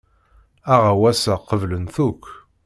Aɣawas-a 0.73 1.35
qeblen-t 1.47 1.95
akk. 2.07 2.23